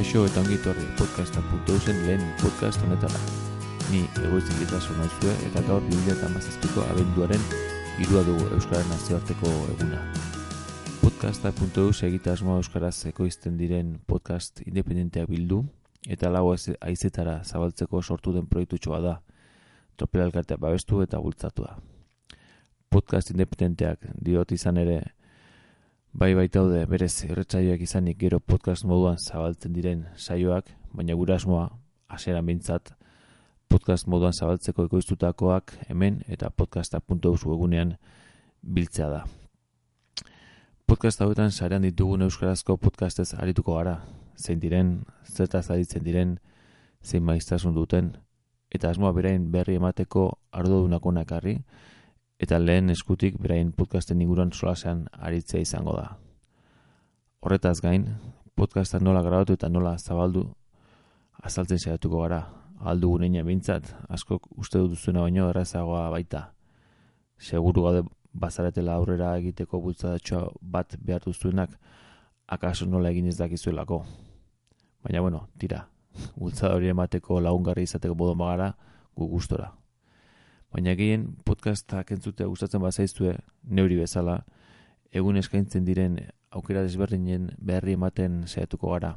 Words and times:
Kaixo 0.00 0.22
eta 0.24 0.40
ongi 0.40 0.56
torri 0.64 0.86
podcasta.eusen 0.96 1.98
lehen 2.06 2.22
podcast 2.40 2.80
honetara. 2.80 3.18
Ni 3.92 3.98
egoizik 4.24 4.62
eta 4.64 4.78
nauzue 4.96 5.34
eta 5.44 5.60
gaur 5.66 5.82
2008ko 5.90 6.84
abenduaren 6.86 7.42
irua 8.00 8.22
dugu 8.24 8.46
Euskararen 8.56 8.88
nazioarteko 8.88 9.52
eguna. 9.74 10.00
Podcasta.eus 11.02 12.00
egita 12.08 12.32
asmoa 12.32 12.62
Euskaraz 12.62 12.94
ekoizten 13.12 13.60
diren 13.60 13.98
podcast 14.06 14.62
independenteak 14.64 15.28
bildu 15.28 15.66
eta 16.08 16.32
lau 16.32 16.46
aizetara 16.80 17.42
zabaltzeko 17.44 18.00
sortu 18.00 18.32
den 18.32 18.48
proiektutxoa 18.48 19.02
da. 19.04 19.14
Tropela 19.96 20.30
babestu 20.56 21.02
eta 21.02 21.20
bultzatua. 21.20 21.76
Podcast 22.88 23.36
independenteak 23.36 24.08
diot 24.16 24.52
izan 24.52 24.78
ere 24.78 25.02
Bai 26.10 26.34
baitaude 26.34 26.80
berez 26.90 27.22
irretsaioak 27.22 27.84
izanik 27.86 28.16
gero 28.18 28.40
podcast 28.42 28.82
moduan 28.84 29.18
zabaltzen 29.18 29.72
diren 29.72 30.00
saioak, 30.16 30.66
baina 30.90 31.14
gura 31.14 31.36
asmoa, 31.38 31.68
asera 32.10 32.40
mintzat, 32.42 32.90
podcast 33.70 34.08
moduan 34.10 34.34
zabaltzeko 34.34 34.88
ekoiztutakoak 34.88 35.76
hemen 35.86 36.18
eta 36.26 36.50
podcasta.eus 36.50 37.44
egunean 37.46 37.94
biltzea 38.60 39.08
da. 39.08 39.20
Podcast 40.84 41.22
hauetan 41.22 41.54
sarean 41.54 41.86
ditugun 41.86 42.26
euskarazko 42.26 42.76
podcastez 42.76 43.30
arituko 43.38 43.76
gara, 43.78 44.00
zein 44.36 44.58
diren, 44.58 45.04
zertaz 45.30 45.70
aditzen 45.70 46.02
diren, 46.02 46.40
zein 47.04 47.22
maiztasun 47.22 47.78
duten, 47.78 48.16
eta 48.74 48.90
asmoa 48.90 49.14
berain 49.14 49.46
berri 49.52 49.78
emateko 49.78 50.40
ardo 50.50 50.88
nakarri, 50.88 51.60
eta 52.40 52.58
lehen 52.58 52.88
eskutik 52.90 53.36
beraien 53.40 53.72
podcasten 53.76 54.20
inguruan 54.24 54.52
solasean 54.52 55.04
aritzea 55.12 55.60
izango 55.60 55.92
da. 55.96 56.16
Horretaz 57.40 57.80
gain, 57.84 58.06
podcastak 58.56 59.02
nola 59.04 59.22
grabatu 59.22 59.56
eta 59.58 59.68
nola 59.68 59.96
zabaldu 59.98 60.46
azaltzen 61.42 61.78
saiatuko 61.78 62.22
gara. 62.24 62.40
Aldu 62.80 63.10
guneina 63.12 63.42
bintzat, 63.44 63.90
askok 64.08 64.46
uste 64.56 64.80
dut 64.80 64.94
duzuena 64.94 65.20
baino 65.20 65.50
errazagoa 65.50 66.06
baita. 66.12 66.46
Seguru 67.36 67.82
gaude 67.84 68.06
bazaretela 68.32 68.94
aurrera 68.96 69.34
egiteko 69.36 69.80
bultzadatxoa 69.84 70.46
bat 70.62 70.96
behar 70.96 71.26
duzuenak, 71.26 71.74
akaso 72.48 72.86
nola 72.86 73.10
egin 73.12 73.28
ez 73.28 73.36
dakizuelako. 73.36 74.00
Baina 75.04 75.20
bueno, 75.20 75.42
tira, 75.58 75.82
bultzada 76.36 76.78
hori 76.78 76.88
emateko 76.88 77.40
lagungarri 77.40 77.84
izateko 77.84 78.14
bodo 78.14 78.34
magara, 78.34 78.72
gu 79.16 79.28
gustora. 79.28 79.74
Baina 80.70 80.92
gehien 80.94 81.24
podcastak 81.42 82.12
entzutea 82.14 82.46
gustatzen 82.46 82.82
bazaizue 82.82 83.32
neuri 83.66 83.96
bezala, 83.98 84.36
egun 85.10 85.38
eskaintzen 85.40 85.82
diren 85.84 86.20
aukera 86.54 86.84
desberdinen 86.86 87.48
beharri 87.58 87.96
ematen 87.98 88.44
saiatuko 88.46 88.92
gara. 88.92 89.16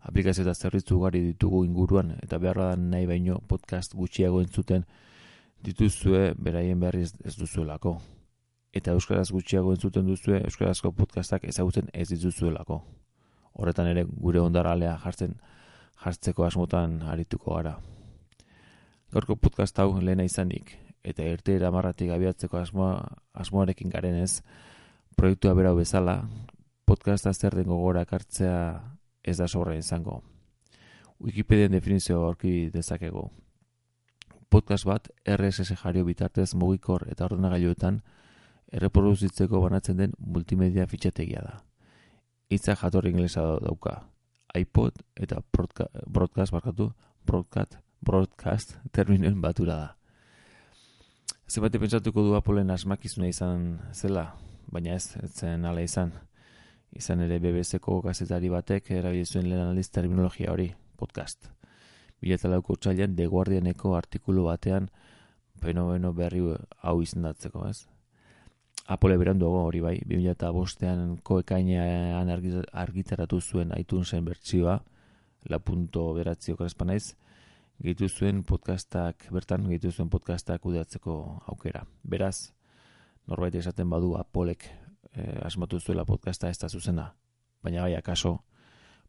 Aplikazio 0.00 0.42
eta 0.42 0.54
zerbitzu 0.54 0.98
gari 1.02 1.20
ditugu 1.28 1.62
inguruan 1.64 2.16
eta 2.24 2.40
beharra 2.42 2.72
da 2.72 2.80
nahi 2.94 3.06
baino 3.06 3.38
podcast 3.52 3.94
gutxiago 3.94 4.40
entzuten 4.42 4.86
dituzue 5.62 6.32
beraien 6.38 6.80
beharri 6.80 7.04
ez 7.04 7.36
duzuelako. 7.38 7.94
Eta 8.72 8.96
euskaraz 8.98 9.28
gutxiago 9.30 9.76
entzuten 9.76 10.10
duzue 10.10 10.42
euskarazko 10.42 10.90
podcastak 10.90 11.44
ezagutzen 11.44 11.86
ez 11.92 12.08
dituzuelako. 12.10 12.82
Horretan 13.54 13.94
ere 13.94 14.06
gure 14.10 14.42
ondaralea 14.42 14.98
jartzen 15.04 15.38
jartzeko 16.02 16.50
asmotan 16.50 17.02
arituko 17.14 17.54
gara. 17.54 17.78
Gaurko 19.10 19.34
podcast 19.34 19.74
hau 19.82 19.96
lehena 19.98 20.22
izanik, 20.22 20.76
eta 21.02 21.24
irte 21.26 21.56
eramarratik 21.58 22.12
abiatzeko 22.14 22.60
asmoa, 22.60 23.00
asmoarekin 23.34 23.90
garen 23.90 24.14
ez, 24.14 24.44
proiektua 25.18 25.50
berau 25.58 25.72
bezala, 25.74 26.20
podcasta 26.86 27.32
zer 27.34 27.56
den 27.58 27.66
gogora 27.66 28.04
kartzea 28.06 28.60
ez 29.26 29.36
da 29.40 29.48
sorra 29.48 29.74
izango. 29.74 30.20
Wikipedian 31.18 31.74
definizio 31.74 32.20
aurki 32.28 32.70
dezakegu. 32.70 33.26
Podcast 34.48 34.86
bat 34.86 35.10
RSS 35.26 35.74
jario 35.82 36.06
bitartez 36.06 36.54
mugikor 36.54 37.08
eta 37.10 37.26
ordenagailuetan 37.26 38.00
erreproduzitzeko 38.70 39.58
banatzen 39.66 39.98
den 40.04 40.16
multimedia 40.18 40.86
fitxategia 40.86 41.42
da. 41.42 41.58
Itza 42.48 42.78
jatorri 42.78 43.10
inglesa 43.10 43.42
dauka. 43.58 44.04
iPod 44.54 45.02
eta 45.14 45.42
broadcast, 45.52 46.52
barkatu, 46.52 46.92
broadcast, 47.26 47.78
broadcast 48.00 48.76
terminen 48.92 49.40
batura 49.40 49.76
da. 49.76 49.88
Zebate 51.50 51.80
pentsatuko 51.82 52.22
du 52.22 52.34
Apolen 52.38 52.70
asmakizuna 52.70 53.28
izan 53.28 53.78
zela, 53.92 54.34
baina 54.70 54.94
ez, 54.94 55.16
ez 55.22 55.32
zen 55.34 55.64
ala 55.66 55.82
izan. 55.82 56.12
Izan 56.96 57.20
ere 57.26 57.38
BBC-ko 57.42 58.00
gazetari 58.02 58.48
batek 58.50 58.90
erabili 58.96 59.26
zuen 59.26 59.48
lehen 59.48 59.62
analiz 59.62 59.88
terminologia 59.90 60.52
hori, 60.52 60.70
podcast. 60.96 61.50
Biletalauko 62.20 62.76
txailan 62.76 63.16
The 63.16 63.26
Guardianeko 63.30 63.94
artikulu 63.96 64.44
batean 64.48 64.88
fenomeno 65.60 66.12
berri 66.16 66.42
hau 66.82 67.00
izendatzeko, 67.02 67.66
ez? 67.68 67.86
Apole 68.90 69.16
beranduago 69.20 69.64
hori 69.68 69.80
bai, 69.84 69.96
2005ean 70.08 71.18
koekainean 71.22 72.30
argitaratu 72.30 73.40
zuen 73.40 73.74
iTunesen 73.76 74.24
bertsioa, 74.24 74.80
la 75.48 75.58
punto 75.58 76.12
beratzi 76.14 76.54
naiz, 76.84 77.14
gehitu 77.80 78.08
zuen 78.08 78.42
podcastak, 78.44 79.24
bertan 79.32 79.64
gehitu 79.68 79.90
zuen 79.90 80.10
podcastak 80.12 80.60
kudeatzeko 80.60 81.14
aukera. 81.48 81.86
Beraz, 82.04 82.52
norbait 83.26 83.54
esaten 83.56 83.88
badu 83.88 84.16
apolek 84.20 84.66
eh, 85.14 85.40
asmatu 85.46 85.80
zuela 85.80 86.04
podcasta 86.04 86.50
ez 86.50 86.58
da 86.60 86.68
zuzena, 86.68 87.14
baina 87.62 87.82
bai 87.82 87.94
akaso 87.96 88.42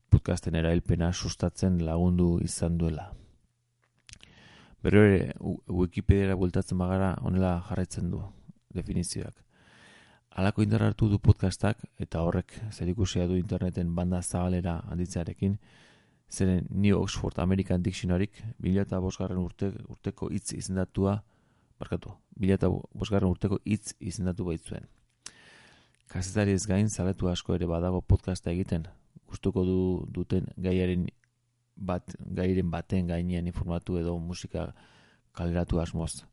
podcasten 0.09 0.56
erailpena 0.56 1.12
sustatzen 1.12 1.84
lagundu 1.86 2.40
izan 2.44 2.78
duela. 2.78 3.12
Berro 4.82 5.03
ere, 5.03 5.34
Wikipedia 5.68 6.36
bultatzen 6.36 6.78
bagara 6.78 7.14
honela 7.22 7.58
jarraitzen 7.68 8.09
du 8.12 8.24
definizioak. 8.74 9.36
Halako 10.32 10.64
indar 10.64 10.84
hartu 10.88 11.09
du 11.12 11.20
podcastak 11.20 11.84
eta 12.00 12.24
horrek 12.24 12.56
zerikusia 12.72 13.28
du 13.28 13.36
interneten 13.36 13.96
banda 13.96 14.22
zabalera 14.22 14.80
handitzearekin, 14.88 15.59
zeren 16.31 16.68
New 16.69 16.97
Oxford 16.97 17.40
American 17.40 17.84
Dictionaryk 17.84 18.42
bila 18.59 18.86
eta 18.86 19.00
bosgarren 19.03 19.42
urte, 19.44 19.72
urteko 19.92 20.30
hitz 20.31 20.53
izendatua, 20.56 21.18
barkatu, 21.80 22.14
bila 22.40 22.56
eta 22.56 22.69
bosgarren 22.72 23.30
urteko 23.30 23.59
hitz 23.66 23.94
izendatu 24.00 24.47
baitzuen. 24.47 24.88
Kazetari 26.12 26.56
ez 26.56 26.66
gain, 26.68 26.90
zaletu 26.90 27.30
asko 27.31 27.56
ere 27.56 27.68
badago 27.68 28.02
podcasta 28.02 28.52
egiten, 28.52 28.88
gustuko 29.28 29.64
du 29.68 29.81
duten 30.12 30.47
gaiaren 30.58 31.08
bat, 31.75 32.16
gairen 32.20 32.72
baten 32.72 33.08
gainean 33.08 33.47
informatu 33.47 33.97
edo 34.00 34.18
musika 34.20 34.72
kaleratu 35.36 35.80
asmoz. 35.80 36.24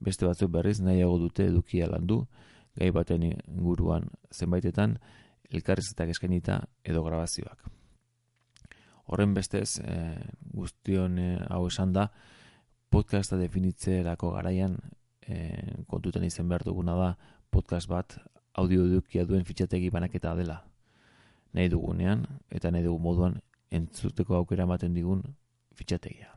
Beste 0.00 0.26
batzuk 0.28 0.50
berriz 0.52 0.80
nahiago 0.80 1.18
dute 1.20 1.46
edukia 1.48 1.88
landu, 1.88 2.26
gai 2.76 2.90
baten 2.92 3.24
inguruan 3.30 4.10
zenbaitetan, 4.32 4.98
elkarrezetak 5.50 6.12
eskainita 6.12 6.60
edo 6.84 7.04
grabazioak. 7.04 7.75
Horren 9.06 9.34
bestez, 9.34 9.78
e, 9.78 9.96
guztion 10.52 11.18
e, 11.18 11.38
hau 11.48 11.66
esan 11.68 11.92
da, 11.94 12.10
podcasta 12.90 13.38
definitzerako 13.38 14.32
garaian 14.34 14.78
e, 15.22 15.84
kontutan 15.86 16.24
izen 16.26 16.48
behar 16.48 16.64
duguna 16.66 16.96
da 16.98 17.10
podcast 17.50 17.88
bat 17.88 18.18
audio 18.54 18.86
dukia 18.90 19.24
duen 19.24 19.44
fitxategi 19.44 19.90
banaketa 19.94 20.34
dela. 20.34 20.62
Nahi 21.54 21.70
dugunean 21.70 22.26
eta 22.50 22.72
nahi 22.72 22.82
dugu 22.82 22.98
moduan 23.02 23.40
entzuteko 23.70 24.36
aukera 24.40 24.66
ematen 24.66 24.94
digun 24.94 25.22
fitxategia. 25.76 26.32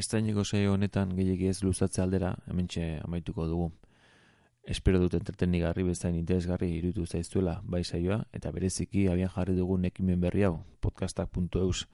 Estaineko 0.00 0.44
saio 0.44 0.72
honetan 0.74 1.12
gehiagia 1.16 1.50
ez 1.50 1.62
luzatze 1.62 2.02
aldera 2.02 2.34
hemen 2.48 2.68
amaituko 3.04 3.46
dugu. 3.46 3.72
Espero 4.64 4.98
dut 4.98 5.14
entretenigarri 5.14 5.82
bezain 5.84 6.14
interesgarri 6.16 6.70
irutu 6.78 7.04
zaiztuela 7.06 7.60
bai 7.64 7.84
saioa 7.84 8.24
eta 8.32 8.50
bereziki 8.50 9.08
abian 9.12 9.28
jarri 9.28 9.54
dugun 9.54 9.84
ekimen 9.84 10.20
berri 10.20 10.42
hau 10.42 10.64
podcastak.eus 10.80 11.86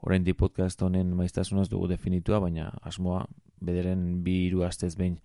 Orain 0.00 0.24
di 0.24 0.32
podcast 0.32 0.80
honen 0.80 1.10
maiztasunaz 1.12 1.68
dugu 1.68 1.84
definitua, 1.90 2.38
baina 2.40 2.70
asmoa 2.88 3.26
bederen 3.60 4.22
bi 4.24 4.46
hiru 4.46 4.62
astez 4.64 4.94
behin 4.96 5.18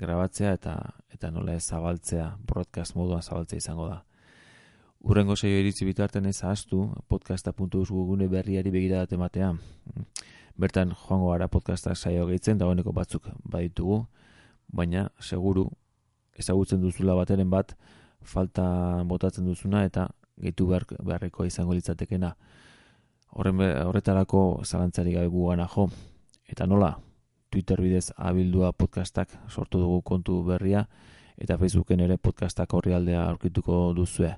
grabatzea 0.00 0.54
eta 0.56 0.76
eta 1.12 1.30
nola 1.30 1.52
ez 1.58 1.66
zabaltzea, 1.66 2.30
broadcast 2.48 2.96
moduan 2.96 3.20
zabaltzea 3.20 3.60
izango 3.60 3.90
da. 3.90 3.98
Urrengo 5.04 5.36
saio 5.36 5.60
iritzi 5.60 5.84
bitarten 5.84 6.24
ez 6.26 6.42
ahaztu, 6.42 6.94
podcasta.us 7.08 7.90
berriari 8.30 8.70
begira 8.70 9.06
ematea. 9.10 9.52
Bertan 10.56 10.94
joango 10.96 11.30
gara 11.32 11.48
podcasta 11.48 11.94
saio 11.94 12.26
gehitzen, 12.26 12.56
dagoeneko 12.58 12.92
batzuk 12.92 13.28
baditugu, 13.44 14.06
baina 14.68 15.10
seguru 15.20 15.68
ezagutzen 16.38 16.80
duzula 16.80 17.14
bateren 17.14 17.50
bat, 17.50 17.76
falta 18.22 19.02
botatzen 19.04 19.44
duzuna 19.44 19.84
eta 19.84 20.08
gehitu 20.40 20.66
behar, 20.66 20.86
beharreko 21.02 21.44
izango 21.44 21.74
litzatekena 21.74 22.34
Horren 23.30 23.60
horretarako 23.60 24.62
zalantzari 24.64 25.12
gabe 25.12 25.26
gugana 25.26 25.66
jo. 25.66 25.88
Eta 26.46 26.66
nola? 26.66 26.96
Twitter 27.50 27.80
bidez 27.80 28.12
abildua 28.16 28.72
podcastak 28.72 29.30
sortu 29.48 29.78
dugu 29.80 30.02
kontu 30.02 30.42
berria 30.44 30.86
eta 31.36 31.58
Facebooken 31.58 32.00
ere 32.00 32.16
podcastak 32.18 32.74
horrialdea 32.74 33.24
aurkituko 33.28 33.92
duzue. 33.96 34.32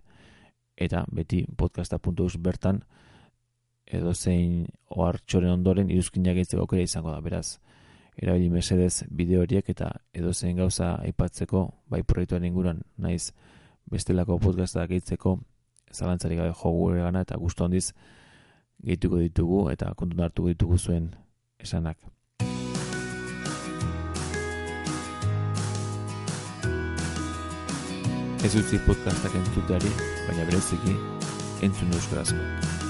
Eta 0.77 1.05
beti 1.13 1.45
podcasta.eus 1.57 2.37
bertan 2.39 2.83
edo 3.87 4.15
zein 4.15 4.67
ohartxoren 4.91 5.51
ondoren 5.51 5.91
iruzkinak 5.91 6.37
egiteko 6.37 6.63
aukera 6.63 6.83
izango 6.83 7.11
da. 7.11 7.21
Beraz, 7.21 7.59
erabili 8.19 8.51
mesedez 8.51 9.05
bideo 9.11 9.43
horiek 9.43 9.71
eta 9.71 9.93
edo 10.13 10.33
zein 10.33 10.57
gauza 10.57 10.97
aipatzeko 11.07 11.65
bai 11.91 12.03
proiektuan 12.03 12.45
inguruan 12.45 12.83
naiz 12.99 13.33
bestelako 13.91 14.39
podcastak 14.43 14.91
egiteko 14.91 15.39
zalantzari 15.93 16.37
gabe 16.37 16.53
jogu 16.53 16.95
eta 16.95 17.39
gustu 17.39 17.65
handiz 17.65 17.93
gehituko 18.85 19.19
ditugu 19.23 19.65
eta 19.73 19.93
kontuta 19.95 20.29
hartuko 20.29 20.53
ditugu 20.53 20.79
zuen 20.79 21.11
esanak. 21.59 21.99
Ez 28.47 28.55
utzi 28.55 28.79
podcastak 28.87 29.35
entzuteari, 29.35 29.91
baina 30.29 30.45
bereziki 30.47 30.95
entzun 31.67 31.97
euskarazko. 31.99 32.39
Entzun. 32.39 32.88